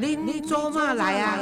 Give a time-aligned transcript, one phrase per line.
[0.00, 1.36] 您做嘛来啊？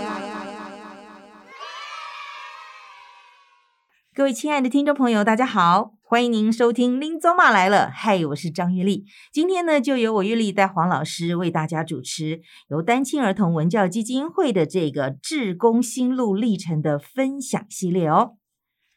[4.14, 7.88] 各位亲爱的听众朋友，大家好，欢迎您收听《林走马来了》。
[7.92, 9.04] 嗨，我是张月丽。
[9.30, 18.36] 今天呢，就由我月丽带黄老师为大家主持由单亲儿童文教基金会的这个志工心路历程的分享系列哦。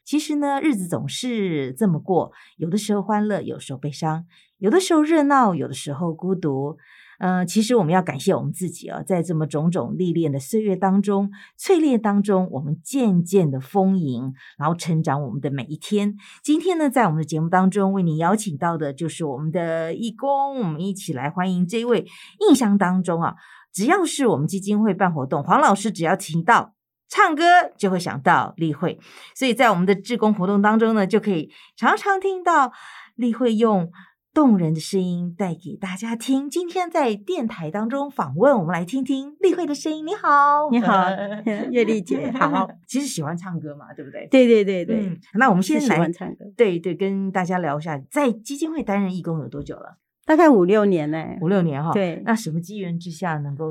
[0.06, 4.26] 其实呢，日子总是这么过，有的时候欢乐，有时候悲伤，
[4.58, 6.78] 有的时候热闹，有的时候孤独。
[7.20, 16.16] 嗯，其实我们要感谢我们自己啊，在这么种种历练的岁月当中、淬炼当中，我们渐渐的丰盈，然后成长我们的每一天。
[16.42, 22.06] 今天呢，在我们的节目当中，为你邀请到的就是我们的义工，我们一起来欢迎这位。
[22.48, 23.36] 印象当中啊，
[23.74, 26.74] 只要是我们基金会办活动，黄老师只要提到
[27.10, 27.44] 唱歌，
[27.78, 28.98] 就会想到例会，
[29.36, 32.72] 所以在我们的志工活动当中呢，就可以常常听到
[33.16, 33.92] 例会用。
[34.40, 36.50] 动人的声音带给大家听。
[36.50, 40.08] 今天在电台当中访问，我们来听听丽慧的声音。
[40.08, 41.08] 你好，你好，
[41.70, 42.70] 月丽姐，好。
[42.88, 44.26] 其实喜欢唱歌嘛，对不对？
[44.32, 45.20] 对对对对。
[45.34, 46.46] 那我们先来唱歌。
[46.56, 49.98] 对对，跟大家聊一下，在基金会担任义工有多久了？
[50.30, 51.92] 大概五六年呢，五六年哈。
[51.92, 53.66] 对，那什么机缘之下能够？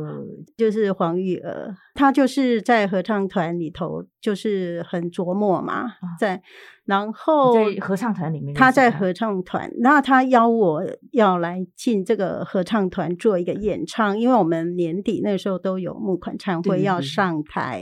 [0.57, 5.85] 就是黄玉娥，她就是在合唱团里头，就是很琢磨嘛，
[6.19, 6.43] 在
[6.85, 17.81] 然后在合唱团里面，她在合唱团，那她邀我要来进这个合唱团做一个演唱，因为我们年底那时候都有募款唱会要上台，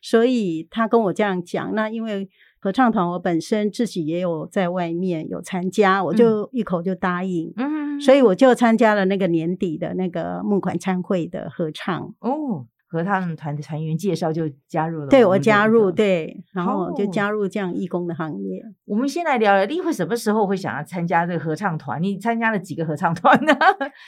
[0.00, 2.30] 所以她跟我这样讲，那因为。
[2.64, 12.14] 合唱团，我本身自己也有在外面有参加，我就一口就答应，嗯，所以我就参加了那个年底的那个募款参会的合唱。
[12.20, 18.62] 哦，合唱团的团员介绍就加入了，对我加入，对，然后就加入这样义工的行业。
[18.86, 22.02] 我们先来聊聊，你会什么时候会想要参加这个合唱团？
[22.02, 23.54] 你参加了几个合唱团呢？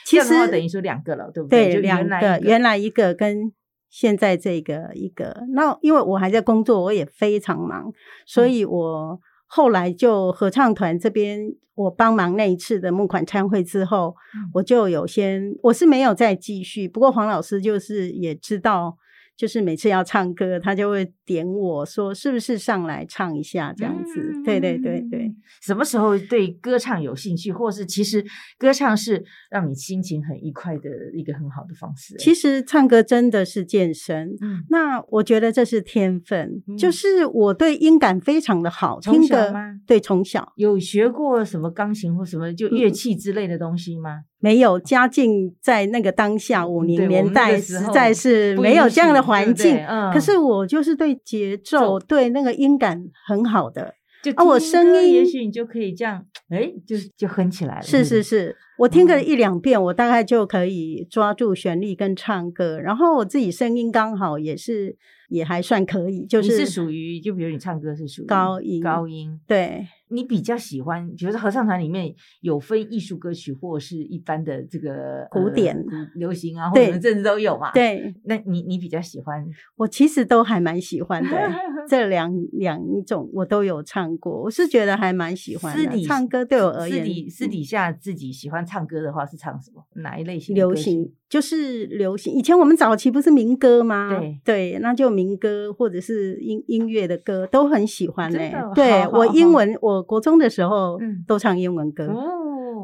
[0.07, 1.73] 其实等于说两个了，对不对？
[1.75, 3.53] 对，两个，原来一个跟。
[3.99, 7.91] 现在这个一个，那因为我还在工作，我也非常忙，
[8.27, 11.41] 所以我后来就合唱团这边
[11.75, 14.15] 我帮忙那一次的募款参会之后，
[14.53, 18.99] 我就有先我是没有再继续，不过黄老师就是也知道。
[19.37, 25.33] 就是每次要唱歌，他就会点我说：“是不是上来唱一下？”这样子，对对对对。
[25.61, 28.25] 什么时候对歌唱有兴趣，或是其实
[28.59, 32.17] 歌唱是让你心情很愉快的一个很好的方式？
[32.19, 34.35] 其实唱歌真的是健身。
[34.41, 38.99] 嗯，那我觉得这是天分，就是我对音感非常的好。
[39.01, 39.79] 听歌吗？
[39.87, 44.23] 对，从小有学过什么钢琴或什么就乐器之类的东西吗？
[44.39, 49.79] 没有家境，在那个当下五零年代实在是没有这样的环境。
[50.13, 53.95] 可是我就是对节奏、对那个音感很好的。
[54.23, 57.83] 就啊，我声音也许你就可以这样，哎，就就哼起来了。
[57.83, 62.81] 是是是，我听个一两遍，我大概就可以抓住旋律跟唱歌。
[62.81, 64.97] 然后我自己声音刚好也是
[65.29, 69.87] 也还算可以，就是属于就比如你唱歌是属于高音高音，对。
[70.09, 75.77] 你比较喜欢，比如说合唱团里面有分艺术歌曲，或是一般的这个古典、
[76.15, 77.73] 流行啊，或者甚至都有嘛？
[77.73, 79.45] 对，那你你比较喜欢？
[79.77, 81.31] 我其实都还蛮喜欢的，
[81.89, 86.03] 这两两种我都有唱过，我是觉得还蛮喜欢的。
[86.05, 89.83] 唱歌对我而言，私底私底下自己喜欢唱歌的话是唱什么？
[90.03, 90.55] 哪一类型？
[90.55, 92.33] 流行，就是流行。
[92.33, 94.19] 以前我们早期不是民歌吗？
[94.19, 98.55] 对对，那就民歌或者是音音乐的歌都很喜欢嘞。
[98.75, 100.07] 对我英文我。
[100.07, 102.09] 国中的时候，都唱英文歌，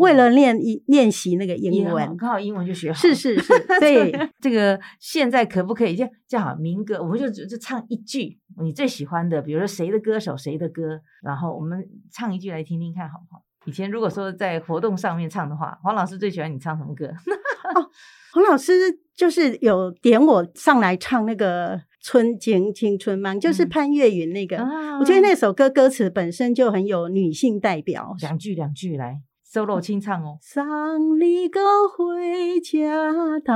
[0.01, 2.99] 为了练一练习那个英文，刚好英文就学好。
[2.99, 7.01] 是是是， 对这个现在可不可以这样叫好民歌？
[7.01, 13.43] 我们就就唱一句你最喜欢的，比如说谁的歌手谁的歌，然后我们唱一句来听听看好不好？
[13.65, 17.07] 以前如果说在活动上面唱的话，黄老师最喜欢你唱什么歌？
[17.75, 17.89] 哦，
[18.33, 18.73] 黄老师
[19.15, 21.83] 就是有点我上来唱那个。
[22.05, 24.57] 春景青春梦就是潘越云那个，
[24.99, 28.17] 我觉得那首歌歌词本身就很有女性代表。
[28.19, 30.37] 两句两句来，solo 清唱哦。
[30.43, 33.55] 送你个回家头，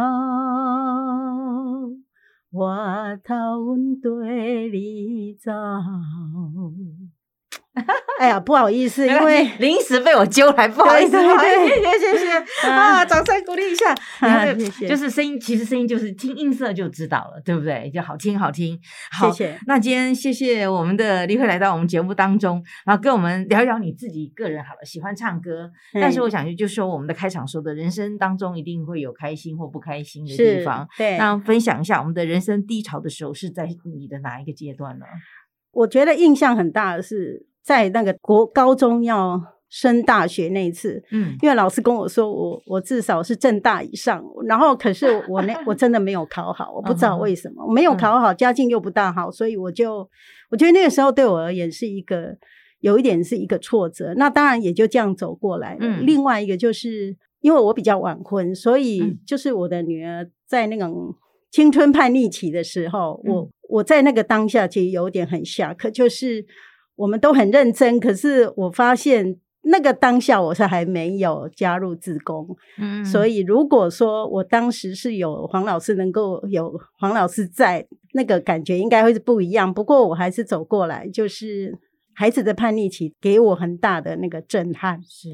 [2.56, 5.52] 我头阮对你走。
[8.19, 13.94] 哎呀，不好意思，因为临时被我揪来，不好意思，谢谢谢谢 啊，掌声鼓励一下，
[14.56, 14.88] 谢谢。
[14.88, 17.90] 就是声音，其实声音就是听音色就知道了，对不对？
[17.93, 18.81] 就好听好听。
[19.20, 19.61] 谢谢。
[19.67, 31.19] 那今天谢谢我们的李慧来到我们节目当中，然后跟我们聊聊你自己个人好了，喜欢唱歌，但是我想就就说我们的开场说的人生当中一定会有开心或不开心的地方，对。
[31.19, 35.05] 那分享一下我们的人生低潮的时候是在你的哪一个阶段呢？
[35.73, 37.44] 我觉得印象很大的是。
[37.66, 50.08] 在那个国高中要升大学那一次，嗯，因为老师跟我说我我至少是正大以上，然后可是我那我真的没有考好，我不知道为什么我没有考好，家境又不大好，所以我就
[50.50, 52.36] 我觉得那个时候对我而言是一个
[52.78, 54.14] 有一点是一个挫折。
[54.16, 55.78] 那当然也就这样走过来了。
[55.80, 56.06] 嗯。
[56.06, 59.18] 另外一个就是因为我比较晚婚，所以嗯。
[59.26, 61.12] 就是我的女儿在那种
[61.50, 63.34] 青春叛逆期的时候，嗯。
[63.34, 66.46] 我我在那个当下其实有点很下课，就是
[66.96, 69.38] 我们都很认真，可是我发现。
[69.69, 72.46] 那个当下我是还没有加入自工，
[72.78, 79.75] 嗯所以如果说我当时是有黄老师能够有黄老师在，那个感觉应该会是不一样。
[79.75, 81.76] 不过我还是走过来，就是
[82.14, 85.02] 孩子的叛逆期给我很大的那个震撼。
[85.02, 85.31] 是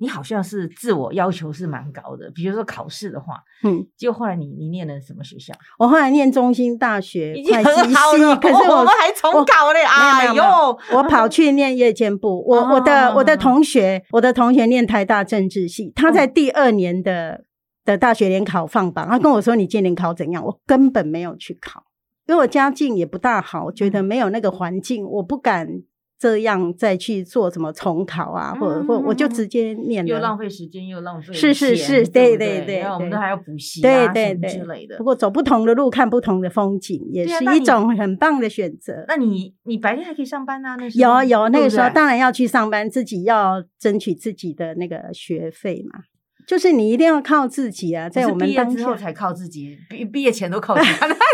[0.00, 5.52] 你好像是自我要求是蛮高的，比如说考试的话，嗯，结果后来你你念了什么学校？
[5.78, 17.44] 我后来念中兴大学已经会计很好了，系，可是哦我我们还重考嘞，哎呦，我跑去念夜间部，我我的我的同学，我的同学念台大政治系，他在第二年的
[17.84, 21.82] 的大学联考放榜，他跟我说你今年考怎样，我根本没有去考，
[22.26, 25.66] 因为我家境也不大好，觉得没有那个环境，我不敢
[26.18, 30.38] 这样再去做什么重考啊，或者或我就直接念了又浪了。
[30.38, 35.04] 费时间又浪费是是是对不对对对然后我们都还要补习对对对之类的不。
[35.04, 39.04] 过走不同的路，看不同的风景，也是一种很棒的选择。
[39.06, 40.76] 那你你白天还可以上班啊？
[40.76, 46.00] 那时候有有，那个时候当然要去上班，自己要争取自己的那个学费嘛。
[46.46, 51.28] 就是你一定要靠自己啊，在我们当毕业之后，才靠自己，毕毕业前都靠其他的， 所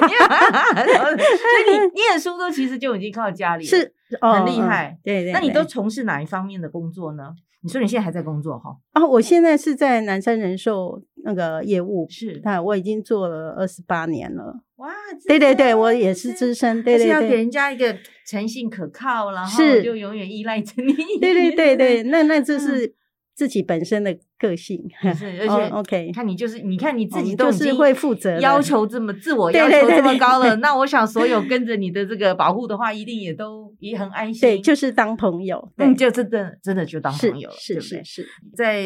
[1.17, 3.91] 以你 念书都其实就已经靠家里了是哦
[4.21, 7.35] 很厉嗯害对对，那你都从事哪一方面的工作呢？
[7.63, 8.77] 你说你现在还在工作哈？
[8.93, 9.07] 啊？
[9.07, 14.61] 我现在是在南山人寿那个业务，是那，我已经做了二十八年了。
[14.77, 14.91] 哇，
[15.27, 17.97] 对对对，我也是资深，对对但是要给，人家一个
[18.27, 20.93] 诚信可靠，然后是就永远依赖着你。
[21.19, 22.95] 对对对对， 那那嗯这是
[23.35, 24.83] 自己本身的个性。
[25.15, 34.41] 是，而哦且 OK，你看你就是，你看你自己都是会负责要求这么自我要求这么对对对高了，那我想所有跟着你的这个保护的话，一定也都也很安心。
[34.41, 38.27] 对，就是当朋友，对嗯，就真的真的就当朋友了，是是是，
[38.57, 38.83] 在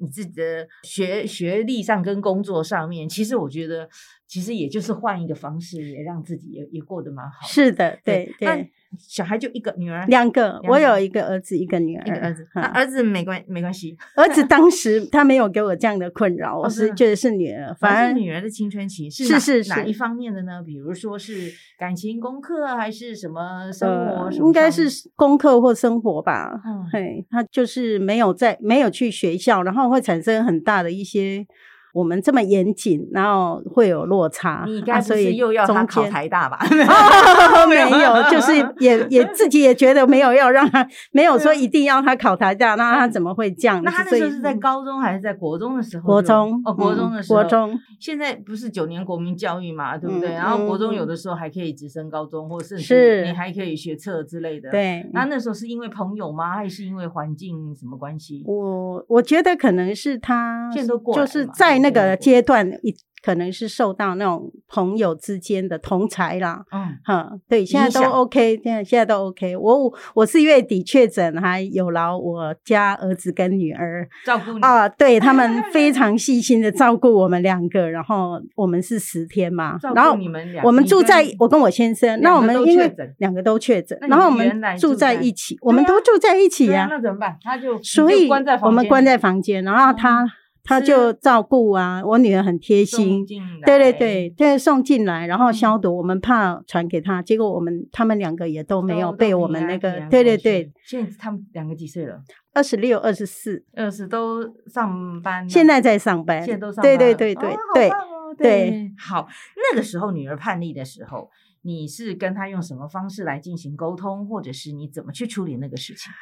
[0.00, 3.88] 你自己的学学历上跟工作上面，其实我觉得，
[4.28, 7.46] 其实也就是换一个方式，也让自己也也过得蛮好。
[7.46, 8.70] 是的，对那对。
[8.98, 12.06] 小孩就一个女儿，两个，我有一个儿子，一个女儿。
[12.06, 20.62] 一个儿子，嗯那儿子没关没关系，儿子 当时他没有给我这样的困扰，我哦是觉得是女儿，反反而正女儿的青春期是是哪是是哪一方面的呢？
[20.66, 24.30] 比如说是感情、功课，还是什么生活？
[24.32, 26.58] 应该是功课或生活吧。
[26.64, 31.46] 嗯嘿，他就是没有在没有去学校，然后会产生很大的一些
[31.94, 34.64] 我们这么严谨，然后会有落差。
[34.66, 36.58] 你该不是又要他中考台大吧？
[36.64, 43.82] 哦，没有，就是 也也自己也觉得没有要让他，没有说一定要他考台大，那他怎么会这样？
[43.82, 46.04] 那他那时候是在高中还是在国中的时候？
[46.06, 47.40] 国中哦，国中嗯的时候。
[47.40, 47.78] 国中。
[47.98, 50.28] 现在不是九年国民教育嘛，对不对？
[50.30, 54.70] 嗯然后国中嗯有的时候还可以直升高中，或甚至是你还可以学测之类的。。
[54.70, 56.54] 对，那那时候是因为朋友吗？
[56.54, 58.42] 还是因为环境什么关系？
[58.46, 66.64] 我我觉得可能是他现在都过来就是在在那个都阶段，一可能是受到那种朋友之间的同才啦。
[66.70, 69.92] 嗯，哈，对，现在都 OK，现在现在都 OK 我。
[70.14, 74.60] 我是月底确诊，还有劳我家儿子跟女儿照顾你。
[74.60, 77.90] 啊，对他们 非常细心的照顾我们两个。
[77.90, 84.48] 然后我们是十天嘛然后你们俩我们你住在跟我跟我先生，那我们因为两个都确诊然后我们
[84.78, 86.86] 住住在在一起，我们都住在一起呀。
[86.88, 87.36] 那怎么办？
[87.42, 88.28] 他就你所以
[88.62, 90.24] 我们关在房间，然后他
[90.68, 100.70] 他就照顾啊，我女儿很贴心，进对对对对，送进来，然后消嗯毒，我们怕传给他，结果我们他们两个也都没有被我们那个对对对，。
[100.84, 102.22] 现在他们两个几岁了？
[102.52, 107.90] 二十六、二十四，二十都上班了，现在在上班，现在都上班对对了对对对
[108.36, 109.26] 对，好。
[109.72, 111.30] 那个时候女儿叛逆的时候，
[111.62, 116.12] 你是跟她用什么方式来进行沟通，或者是你怎么去处理那个事情？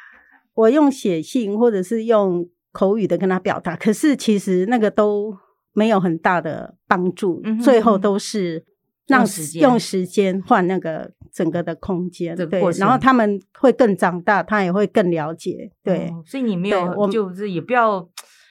[0.53, 5.35] 我用写信或者是用口语的跟他表达，可是其实那个都
[5.73, 8.63] 没有很大的帮助，嗯哼最后都是
[9.07, 16.07] 让用时间换那个整个的空间，对然后他们会更长大，他也会更了解，对。
[16.09, 18.07] 哦所以你没对我有，就是也不要。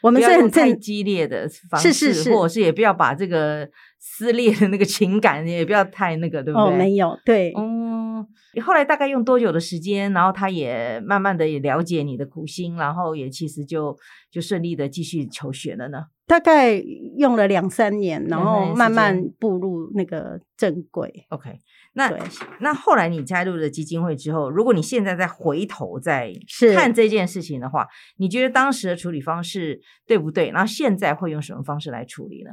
[0.07, 6.69] 我们不要用是很太激烈的方式，是是是或者是也不要把这个撕裂的那个情感也不要太那个，对不对？
[6.69, 8.25] 哦，没有，对，嗯，
[8.65, 10.13] 后来大概用多久的时间？
[10.13, 13.97] 然后他也慢慢的也了解你的苦心，然后也其实就
[14.31, 16.05] 就顺利的继续求学了呢。
[16.29, 16.75] 大概
[17.17, 21.25] 用了两三年，然后慢慢步入那个正轨。
[21.29, 21.51] OK，
[21.97, 22.19] 那对
[22.61, 26.31] 那后来你加入了基金会之后，如果你现在再回头再
[26.75, 27.89] 看这件事情的话，
[28.19, 30.51] 你觉得当时的处理方式对不对？
[30.51, 32.51] 然后现在会用什么方式来处理呢？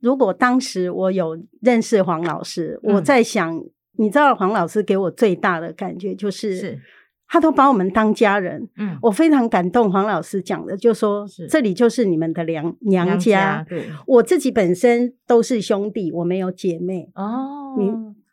[0.00, 3.58] 如果当时我有认识黄老师，我嗯在想，
[3.96, 6.80] 你知道黄老师给我最大的感觉就是，是
[7.28, 8.68] 他都把我们当家人。
[8.76, 13.64] 嗯，我非常感动，黄老师讲的，就说是这里就是你们的娘娘家。
[13.66, 17.10] 对我自己本身都是兄弟，我没有姐妹。
[17.14, 17.90] 哦，你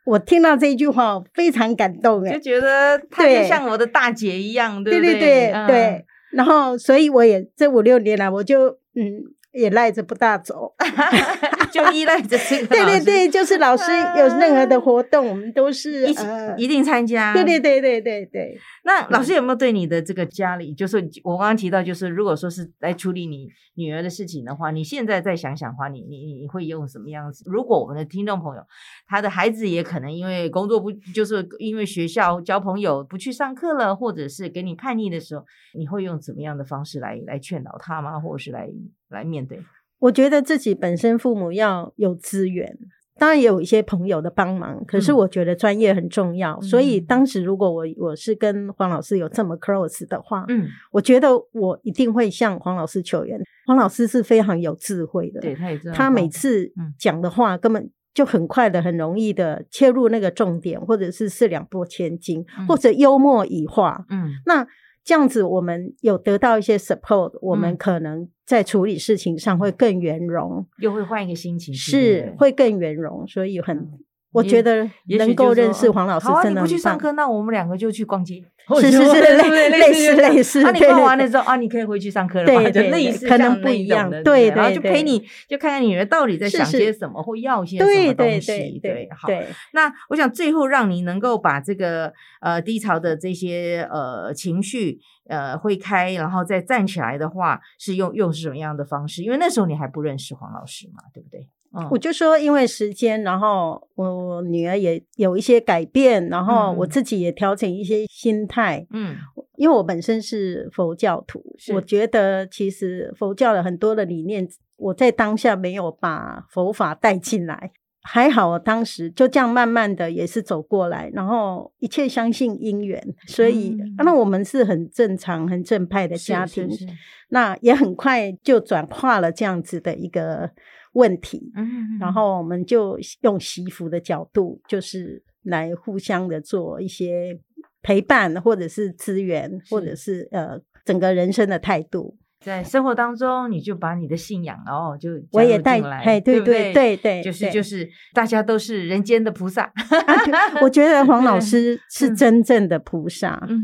[0.09, 2.33] 我听到这一句话，非常感动哎。
[2.33, 5.19] 就觉得她就像我的大姐一样，对不对？
[5.19, 10.73] 对对，然后所以我也这五六年来，我就嗯也赖着不大走。
[11.71, 13.83] 就依赖着这个 对对对，就是老师
[14.17, 17.31] 有任何的活动，我们都是一起呃一定参加。
[17.31, 27.43] 对对对对对对，那老师有没有对你的这个家里，就是我刚刚提到，就是如果说是来处理你女儿的事情的话，你现在再想想的话，你你你会用什么样子？
[27.45, 28.63] 如果我们的听众朋友，
[29.07, 35.45] 他的孩子也可能因为工作不，就是因为学校交朋友不去上课了，或者是给你叛逆的时候，
[35.77, 38.19] 你会用怎么样的方式来来劝导他吗？
[38.19, 38.67] 或者是来
[39.09, 39.59] 来面对？
[39.99, 42.77] 我觉得自己本身父母要有资源，
[43.17, 46.59] 当然也有一些朋友的帮忙，可是嗯我觉得专业很重要。
[46.61, 53.37] 所以嗯当时如果我我是跟黄老师有这么 close 的话，嗯，我觉得我一定会向黄老师求援。
[53.67, 64.05] 黄老师是非常有智慧的，对，他也知道他每次嗯讲的话根本就很快的、很容易的切入那个重点，或者是四两拨千斤，嗯或者幽默以化。
[64.09, 64.65] 嗯那
[65.03, 67.59] 这样子，我们有得到一些 support，我嗯。
[67.59, 73.89] 们可能在处理事情上会更圆融，又会换一个心情，是对会更圆融，所以很。
[74.29, 76.95] 嗯我觉得能够就认识黄老师好啊，真的很你不去上。
[76.95, 78.43] 课，那我们两个就去逛街。
[78.79, 88.51] 是是是类似类似啊，你逛完了之后啊，你可以回去上课了嘛，对对就类对可能不一样种的对然后就陪你，就看看你女儿到底在想是是些什么，或要些什么对东西。
[88.51, 89.27] 对对对，好。
[89.73, 99.23] 那我想最后让你能够把这个呃低潮的这些呃情绪呃挥开，然后再站起来的话，是用用是什么样的方式？
[99.23, 101.49] 因为那时候你还不认识黄老师嘛，对不对？
[101.73, 101.87] 嗯。
[101.91, 106.89] 我就说，因为时间，然后我我女儿也有一些改变，然后我嗯。
[106.89, 108.85] 自己也调整一些心态。
[108.91, 109.15] 嗯。
[109.57, 114.47] 因为我本身是佛教徒，我觉得其实佛教的很多的理念，
[114.77, 117.71] 我在当下没有把佛法带进来。
[118.01, 123.95] 还好，我当时就这样慢慢的也是走过来，然后一切相信因缘，所以、嗯。
[123.97, 126.87] 那我们是很正常、很正派的家庭，是是。
[127.27, 130.49] 那也很快就转化了这样子的一个
[130.93, 131.51] 问题。
[131.55, 137.39] 嗯，然后我们就用媳妇的角度，就是来互相的做一些
[137.81, 140.27] 陪伴，或者是资源，或者是。
[140.31, 142.17] 呃整个人生的态度。
[142.39, 146.97] 在生活当中，你就把你的信仰哦，就我也带来嘿对不对对？
[146.97, 152.15] 对就是就是大家都是人间的菩萨， 啊我觉得黄老师是。
[152.15, 153.59] 真正的菩萨，嗯，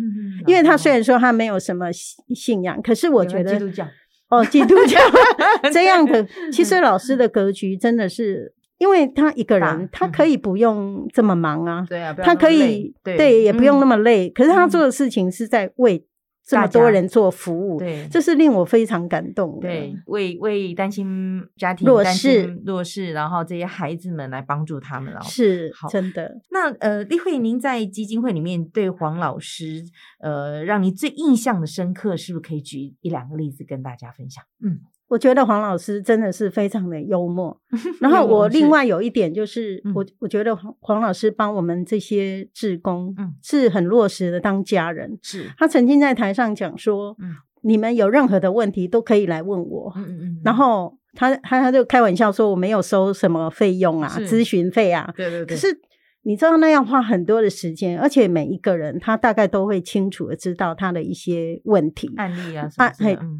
[0.45, 3.87] 因为他虽然然说他没有什么信信仰，可是我觉得基督教
[4.29, 4.99] 哦，基督教
[5.71, 10.11] 这样的，其实老师的格局真的是，因为他一个人，他嗯。
[10.11, 14.69] 可以不用这么忙啊，对啊，他可以对也不用那么么累，可是他嗯。
[14.69, 16.03] 做的事情是在为
[16.45, 19.67] 这么多人做服务，对这是令我非常感动的。
[19.67, 26.39] 对，为为单亲家庭、单弱势亲弱势，然后这些孩子们来帮助他们，然后是好真的。
[26.51, 29.83] 那呃，丽慧，您在基金会里面对黄老师，
[30.19, 34.43] 呃，让你最印象的深刻，是不是可以举一两个例子跟大家分享？
[34.63, 37.55] 嗯，我觉得黄老师真的是非常的幽默。
[38.01, 45.17] 然后我另外有一点就是，嗯我我觉得黄黄老师帮我们这些志工，嗯是很落实的当家人。
[45.21, 49.91] 是，他曾经在台上讲说，嗯你们有任何的问题都可以来问我。
[49.95, 55.11] 嗯嗯嗯，然后他他他就开玩笑说，我没有收什么费用啊，是咨询费啊。
[55.17, 55.67] 对对对，可是
[56.27, 62.67] 你知道那样花很多的时间，而且每一个人他大概都会清楚的知道他的一些问题案例啊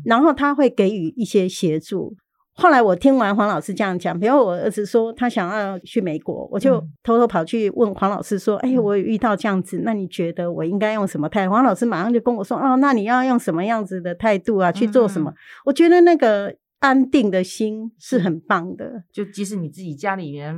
[0.05, 2.15] 然后他会给予一些协助。
[2.57, 14.71] 后来我听完黄老师这样讲，比如我儿子说他想要去美国，我就嗯偷偷跑去问黄老师说：“哎、嗯我有遇到这样子，那你觉得我应该用什么态度？”黄老师马上就跟我说：“哦，那你要用什么样子的态度啊？
[14.71, 19.03] 去做什么？”嗯我觉得那个安定的心是是很棒的。
[19.11, 20.53] 就即使你自己家里面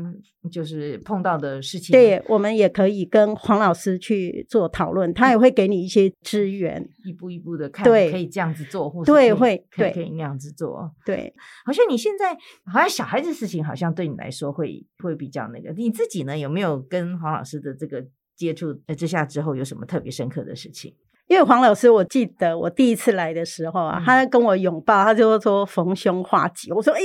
[0.52, 6.88] 就是碰到的事情，对，我们也可以跟黄老师去做讨论，他也会给你一些资源。
[7.04, 10.94] 一步一步的看，对可以这样子做，或是对会可以对可以那样子做。
[11.06, 11.34] 对，
[11.66, 12.34] 好像你现在
[12.66, 15.72] 好像小孩子事情，好像对你来说会会比较那个。
[15.74, 18.06] 你自己呢，有没有跟黄老师的这个
[18.36, 20.94] 接触呃之下之后，有什么特别深刻的事情？
[21.28, 26.72] 因为黄老师，我记得我第一次来的时候啊，嗯他跟我拥抱，他就说逢凶化吉。
[26.72, 27.02] 我说，诶，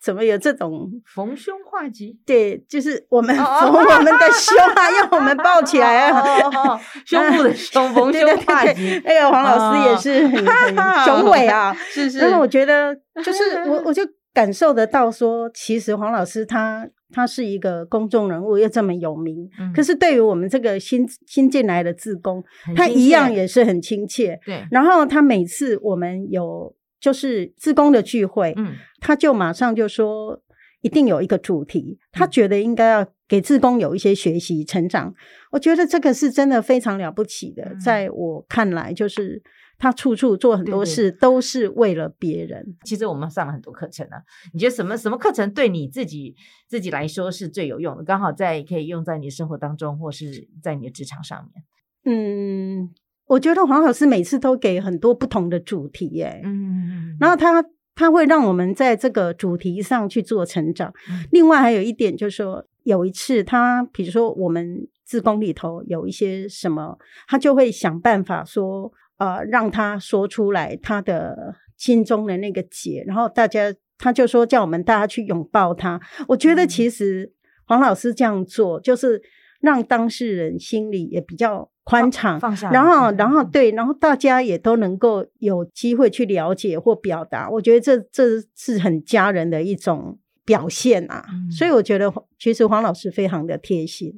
[0.00, 0.90] 怎么有这种？
[1.14, 6.20] 逢凶化吉，对，就是我们 我们的凶啊，要我们抱起来啊。
[6.20, 9.02] 哦哦哦胸部的胸，逢对凶化吉。
[9.04, 11.72] 那个黄老师也是很很雄伟啊。
[11.74, 14.02] 是是，但是我觉得，就是我我就
[14.32, 19.72] 感受得到说，其实黄老师他他是一个公众人物，又这么有名，嗯。
[19.74, 22.42] 可是对于我们这个新新进来的自工，
[22.74, 24.40] 他一样也是很亲切。
[24.46, 28.74] 对，然后他每次我们有就是自工的聚会，嗯。
[29.00, 30.40] 他就马上就说
[30.80, 35.12] 一定有一个主题，他嗯觉得应该要给自工有一些学习成长。
[35.50, 37.78] 我觉得这个是真的非常了不起的，嗯。
[37.78, 39.42] 在我看来，就是
[39.82, 42.76] 他处处做很多事都是为了别人。
[42.84, 44.22] 其实我们上了很多课程啊，
[44.52, 46.36] 你觉得什么什么课程对你自己
[46.68, 48.04] 自己来说是最有用的？
[48.04, 51.64] 刚好在可以用在你的生活当中，或是在你的职场上面。
[52.04, 52.90] 嗯，
[53.26, 57.64] 我觉得黄老师每次都给很多不同的主题耶，嗯然后他
[57.96, 60.94] 他会让我们在这个主题上去做成长。
[61.10, 66.96] 嗯另外还有一点就是说，有一次他比如说我们自工里头有一些什么，
[67.26, 68.90] 他就会想办法说，
[69.22, 76.00] 呃，让他说出来他的心中的那个结，然后大家他就说叫我们大家去拥抱他。
[76.26, 77.32] 我觉得嗯其实
[77.66, 79.22] 黄老师这样做，就是
[79.60, 88.24] 让当事人心里也比较宽敞，放下，然后，嗯然后对，然后大家也都能够有机会去了解或表达，我觉得这这
[88.56, 91.24] 是很家人的一种表现啊。
[91.28, 94.12] 嗯所以我觉得其实黄老师非常的贴心。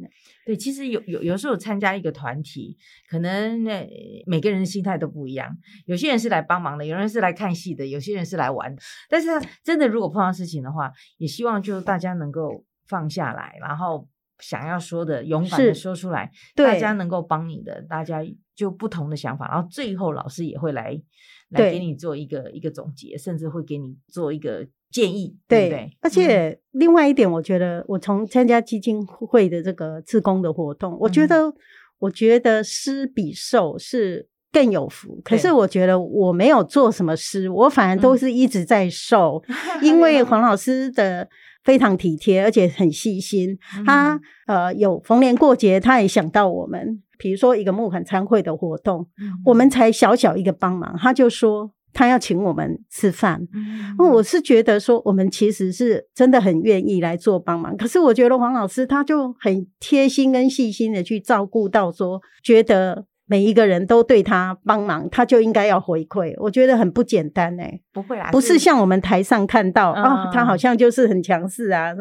[0.47, 2.77] 对，其实有有有时候参加一个团体，
[3.09, 3.89] 可能那
[4.27, 5.57] 每个人的心态都不一样。
[5.87, 8.83] 有些人是来帮忙的，有人是来看戏的，有些人是来玩的。
[9.09, 9.29] 但是
[9.63, 14.09] 真的如果碰到事情的话，也希望就大家能够放下来，然后
[14.39, 18.21] 想要说的勇敢的是说出来，对大家能够帮你的，大家
[18.55, 21.01] 就不同的想法，然后最后老师也会来
[21.49, 25.91] 来对给你做一个一个总结，甚至会给你做一个建议，对？
[26.01, 31.55] 而且另外一点，我觉得我从参加基金会的这个自工的活动，我觉嗯得
[31.99, 35.21] 我觉得施比受是更有福。
[35.25, 39.43] 可是我觉得我没有做什么施，我反而都嗯是一直在受，
[39.83, 41.29] 因为黄老师的
[41.65, 43.59] 非常体贴，而且很细心。
[43.77, 53.41] 嗯他呃有逢年过节，他也想到我们，比如说一个募款参会的活动，嗯我们才小小一个帮忙，他就说他要请我们吃饭。
[53.55, 57.75] 嗯那我是觉得说，我们其实是真的很愿意来做帮忙。
[57.77, 66.35] 可是我觉得黄老师他就很贴心跟细心的去照顾到说，觉得每一个人都对他帮忙，他就应该要回馈。
[66.39, 71.93] 我觉得很不简单哎、不会啦，不是像我们台上看到嗯啊、他好像就是很强势啊。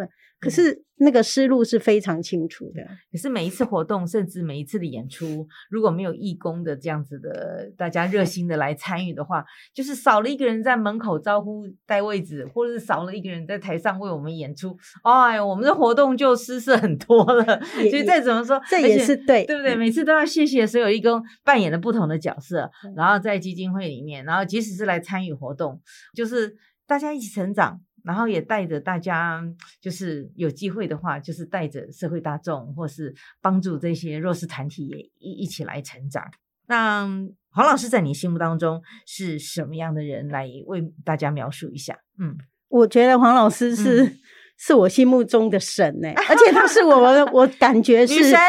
[0.44, 2.82] 可是那个思路是非常清楚的。
[3.12, 17.60] 可是每一次活动，甚至每一次的演出，如果没有义工的这样子的大家热心的来参与的话，就是少了一个人在门口招呼带位置，或者是少了一个人在台上为我们演出，哎，我们的活动就失色很多了。
[17.64, 19.76] 所以再怎么说，这也是对对不对？
[19.76, 25.82] 每次都要谢谢所有义工扮演的不同的角色，嗯然后在基金会里面，然后即使是来参与活动，
[26.16, 27.82] 就是大家一起成长。
[28.04, 29.44] 然后也带着大家，
[29.82, 36.24] 就是有机会的话，就是带着社会大众，或是帮助这些弱势团体也一一起来成长。
[36.68, 37.08] 那
[37.52, 40.28] 黄老师在你心目当中是什么样的人？
[40.30, 41.98] 来为大家描述一下。
[42.20, 42.38] 嗯，
[42.70, 44.20] 我觉得黄老师是、嗯
[44.56, 48.40] 是我心目中的神呢、 而且他是我我感觉女是神，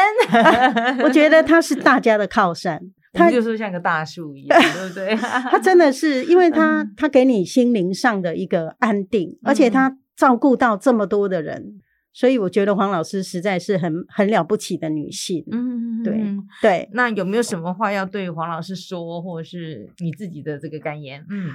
[1.03, 2.79] 我觉得他是大家的靠山。
[3.15, 5.15] 他他就是像个大树一样， 对不对？
[5.49, 11.81] 他真的是，因为他嗯他给你心灵上的一个安定，而且他照顾到这么多的人，
[12.13, 15.43] 所以我觉得黄老师实在是很很了不起的女性。
[15.51, 21.25] 嗯，对嗯对，那有没有什么话要对黄老师说，或者是你自己的这个感言？
[21.29, 21.49] 嗯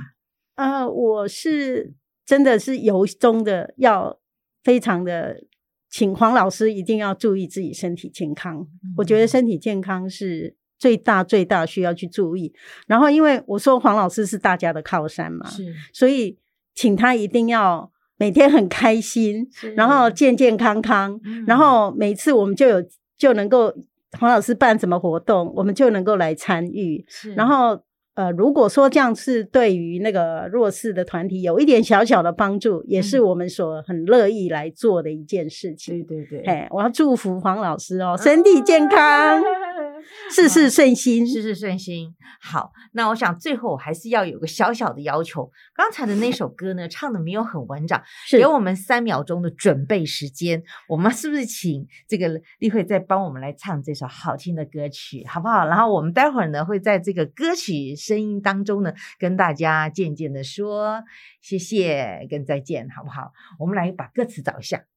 [0.57, 1.95] 呃，我是
[2.27, 4.19] 真的是由衷的要
[4.63, 5.43] 非常的
[5.89, 8.67] 请黄老师一定要注意自己身体健康。
[8.99, 12.53] 我觉得身体健康是最大最大需要去注意。
[12.89, 16.37] 然后，因为我说黄老师是大家的靠山嘛，是，所以
[16.75, 22.83] 请他一定要每天很开心，然后健健康康，嗯然后每次我们就有
[23.19, 23.73] 就能够
[24.19, 27.05] 黄老师办什么活动，我们就能够来参与。
[27.37, 27.79] 然后
[28.15, 36.05] 呃，如果说这样是对于那个弱势的团体有一点小小的帮助，也是嗯我们所很乐意来做的一件事情。
[36.05, 39.43] 对对对，哎，我要祝福黄老师哦，身体健康。
[40.31, 41.27] 事事顺心。
[41.27, 42.15] 事事顺心。
[42.41, 45.51] 好，那我想最后我还是要有个小小的要求。
[45.75, 50.63] 刚才的那首歌呢，唱的没有很完整，是给我们三秒钟的准备时间。
[50.89, 55.67] 我们是不是请这个丽慧再帮我们来唱这首好听的歌曲，好不好？
[55.67, 61.03] 然后我们待会儿呢，会在这个歌曲声音当中呢，跟大家渐渐的说
[61.41, 63.33] 谢谢跟再见，好不好？
[63.59, 64.90] 我们来把歌词找一下。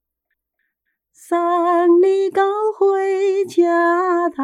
[1.16, 1.38] 送
[2.02, 2.42] 你到
[2.76, 2.98] 火
[3.48, 3.62] 车
[4.36, 4.42] 头，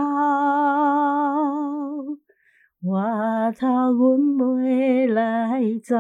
[2.88, 5.96] 外头阮要来走，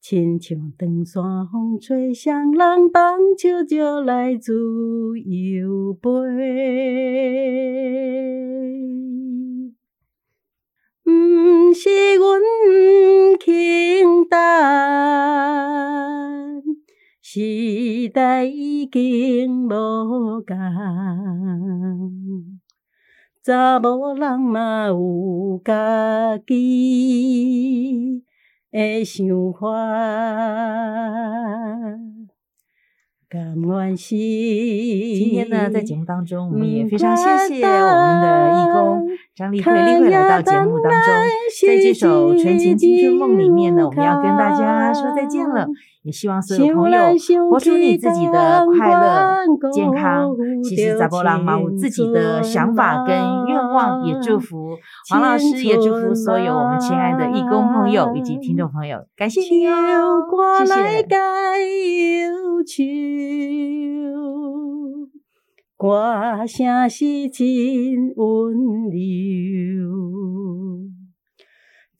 [0.00, 3.02] 亲像长山风吹双人动，
[3.36, 4.54] 笑着来自
[5.20, 6.08] 由飞。
[11.04, 12.40] 毋是阮
[13.38, 14.40] 轻淡。
[18.00, 20.56] 时代已经无同，
[23.42, 28.24] 查某人嘛有家己
[28.70, 29.66] 的想法，
[33.30, 34.16] 甘愿是。
[34.16, 37.22] 今天呢，在节目当中，我们也非常谢
[37.54, 41.14] 谢我们的义工张丽慧，丽慧来到节目当中，
[41.68, 45.68] 在这首《纯情青春梦》里面呢，我们要跟大家说再见了。
[46.02, 46.98] 也希望所有朋友
[47.50, 50.32] 活出你自己的快乐、健康。
[50.64, 53.14] 其实扎波浪嘛，有自己的想法跟
[53.46, 54.76] 愿望，也祝福
[55.10, 60.22] 黄老师，也祝福所有我们亲爱的义工朋友以及听众朋友，感谢你哦，
[60.58, 60.74] 谢谢。
[65.76, 68.54] 歌声是真温
[68.90, 69.00] 柔。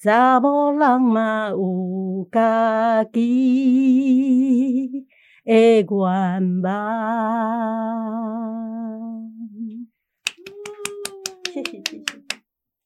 [0.03, 5.07] 查某人嘛有家己
[5.45, 6.71] 的愿望。
[11.62, 12.40] 谢谢谢谢。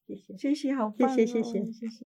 [0.07, 0.37] 谢谢。
[0.37, 2.03] 谢谢谢谢谢谢。